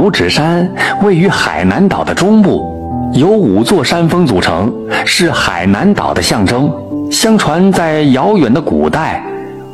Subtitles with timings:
[0.00, 0.66] 五指山
[1.02, 4.72] 位于海南岛的中部，由五座山峰组成，
[5.04, 6.72] 是海南岛的象征。
[7.10, 9.22] 相传在遥远的古代，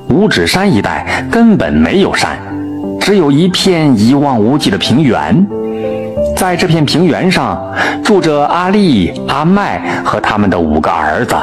[0.09, 2.37] 五指山一带根本没有山，
[3.01, 5.47] 只有一片一望无际的平原。
[6.37, 7.57] 在这片平原上，
[8.03, 11.37] 住着阿力、阿麦和他们的五个儿子。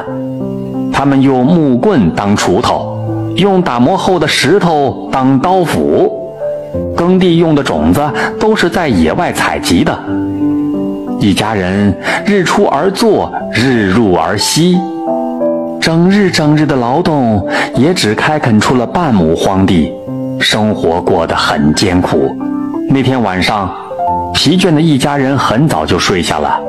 [0.91, 3.00] 他们用木棍当锄头，
[3.38, 6.20] 用打磨后的石头当刀斧。
[6.95, 8.01] 耕地用的种子
[8.39, 9.97] 都是在野外采集的。
[11.19, 11.95] 一家人
[12.25, 14.78] 日出而作，日入而息，
[15.79, 19.91] 整日整日的劳动，也只开垦出了半亩荒地，
[20.39, 22.36] 生活过得很艰苦。
[22.89, 23.73] 那天晚上，
[24.33, 26.59] 疲倦的一家人很早就睡下了。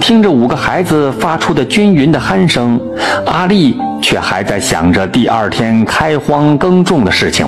[0.00, 2.80] 听着五个孩子发出的均匀的鼾声，
[3.26, 7.46] 阿丽却还在想着第二天开荒耕种的事情。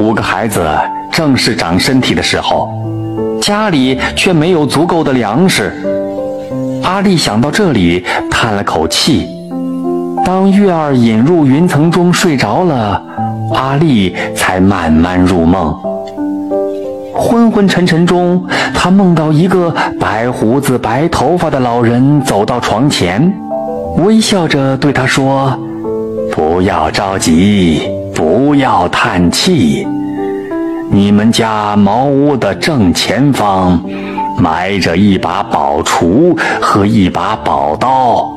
[0.00, 0.66] 五个孩子
[1.12, 2.70] 正是长身体的时候，
[3.38, 5.70] 家里却没有足够的粮食。
[6.82, 9.28] 阿丽想到这里，叹了口气。
[10.24, 13.02] 当月儿隐入云层中睡着了，
[13.52, 15.76] 阿丽才慢慢入梦。
[17.14, 18.42] 昏昏沉沉中，
[18.74, 23.30] 她梦到一个白胡子、白头发的老人走到床前，
[23.98, 25.54] 微笑着对她说
[26.32, 27.82] ：“不要着急。”
[28.20, 29.88] 不要叹气，
[30.90, 33.82] 你们家茅屋的正前方
[34.36, 38.30] 埋着一把宝锄和一把宝刀，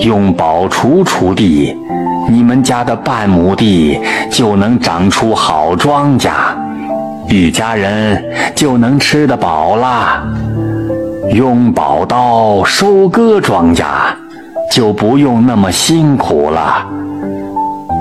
[0.00, 1.74] 用宝锄锄地，
[2.28, 3.98] 你们家的半亩地
[4.30, 6.30] 就能长出好庄稼，
[7.30, 8.22] 一家人
[8.54, 10.22] 就能吃得饱了。
[11.32, 13.86] 用宝刀收割庄稼，
[14.70, 16.86] 就不用那么辛苦了。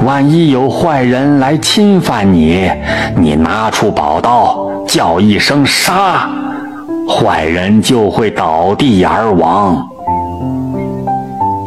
[0.04, 2.72] 万一有坏人来侵犯你，
[3.16, 6.28] 你拿出宝刀，叫一声“杀”，
[7.08, 9.88] 坏人就会倒地而亡。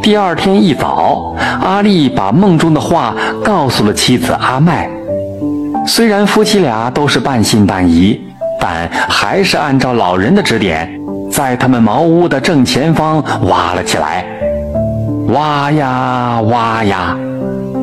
[0.03, 4.89] 第二天一早，阿丽把梦中的话告诉了妻子阿麦。
[5.87, 8.19] 虽然夫妻俩都是半信半疑，
[8.59, 10.89] 但还是按照老人的指点，
[11.31, 14.25] 在他们茅屋的正前方挖了起来。
[15.29, 17.15] 挖呀挖呀。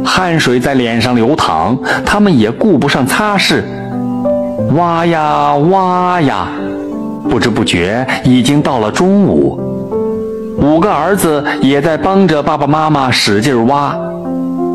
[0.04, 3.62] 汗水在脸上流淌，他们也顾不上擦拭，
[4.74, 6.48] 挖呀挖呀，
[7.28, 9.58] 不知不觉已经到了中午。
[10.58, 13.96] 五个儿子也在帮着爸爸妈妈使劲挖，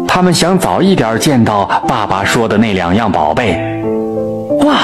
[0.07, 3.57] 他们想早一点见到爸爸说的那两样宝贝。
[4.65, 4.75] 哇！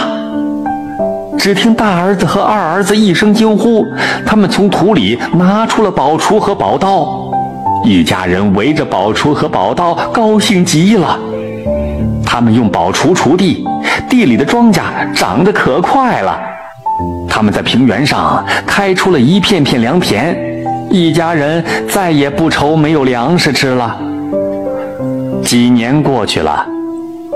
[1.35, 3.85] 只听大儿子和二儿子一声惊呼，
[4.25, 7.22] 他们从土里拿出了宝锄和宝刀。
[7.85, 11.19] 一家人围着宝锄和宝刀，高兴极了。
[12.25, 13.65] 他们用宝锄锄地，
[14.09, 14.81] 地里的庄稼
[15.13, 16.39] 长得可快了。
[17.27, 20.35] 他们在平原上开出了一片片良田，
[20.89, 23.97] 一家人再也不愁没有粮食吃了。
[25.43, 26.65] 几年过去了，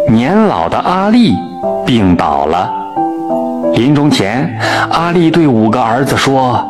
[0.09, 1.33] 年老的阿丽
[1.85, 2.71] 病倒了。
[3.73, 4.57] 临终前，
[4.91, 6.63] 阿丽对五个儿子说：“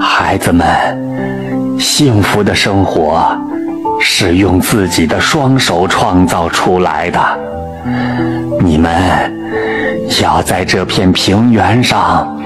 [0.00, 0.66] 孩子们。”
[1.82, 3.36] 幸福的生活
[4.00, 7.18] 是用自己的双手创造出来的。
[8.60, 8.92] 你们
[10.22, 12.40] 要在这片平原上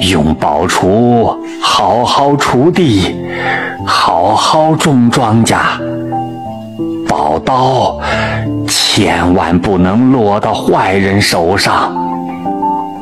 [0.00, 3.16] 用宝锄好好锄地，
[3.86, 5.56] 好好种庄稼。
[7.08, 7.98] 宝刀
[8.68, 11.90] 千万不能落到坏人手上。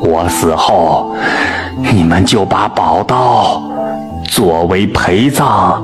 [0.01, 1.17] 我死后，
[1.93, 3.61] 你们就把宝刀。
[4.29, 5.83] 作为陪葬，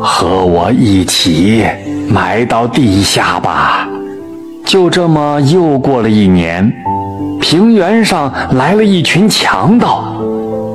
[0.00, 1.64] 和我一起
[2.08, 3.88] 埋到地下吧。
[4.64, 6.72] 就这么又过了一年，
[7.40, 10.04] 平原上来了一群强盗，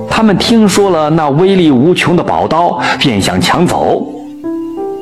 [0.09, 4.01] 他们听说了那威力无穷的宝刀，便想抢走。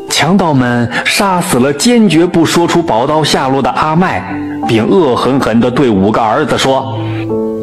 [0.10, 4.22] 强盗们杀死了坚决不说出宝刀下落的阿麦，
[4.68, 6.98] 并恶狠狠地对五个儿子说：“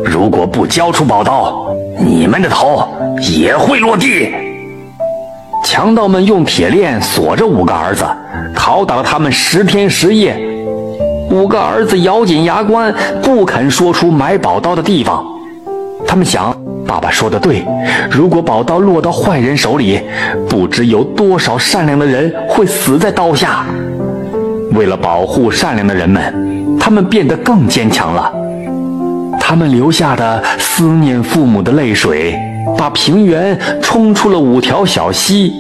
[0.06, 1.66] 如果不交出宝刀，
[1.99, 2.89] 你们的头。”
[3.35, 4.31] 也会落地。
[5.65, 8.05] 强盗们用铁链锁着五个儿子，
[8.55, 10.37] 拷打了他们十天十夜。
[11.31, 15.25] 五个儿子咬紧牙关，不肯说出买宝刀的地方。
[16.07, 16.55] 他们想，
[16.87, 17.65] 爸爸说的对，
[18.11, 20.01] 如果宝刀落到坏人手里，
[20.49, 23.65] 不知有多少善良的人会死在刀下。
[24.73, 28.33] 为了保护善良的人们，他们变得更坚强了。
[29.49, 32.37] 他们留下的思念父母的泪水。
[32.77, 35.53] 把平原冲出了五条小溪。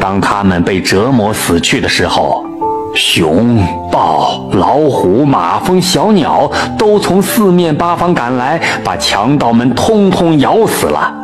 [0.00, 2.44] 当他们被折磨死去的时候，
[2.96, 11.14] 熊、豹、老虎、马蜂、小鸟都从四面八方赶来，把强盗们通通咬死了。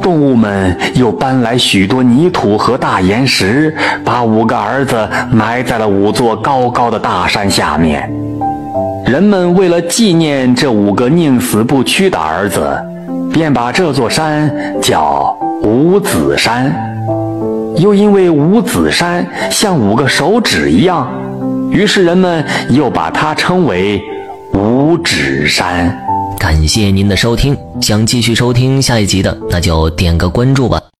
[0.00, 8.08] 动物们又搬来许多泥土和大岩石，把五个儿子埋在了五座高高的大山下面。
[9.14, 12.76] 人们为了纪念这五个宁死不屈的儿子，
[13.32, 14.52] 便把这座山
[14.82, 16.74] 叫五子山。
[17.76, 21.08] 又因为五子山像五个手指一样，
[21.70, 24.02] 于是人们又把它称为
[24.52, 25.96] 五指山。
[26.36, 30.82] 感谢您的收听，想继续收听下一集的，那就点个关注吧。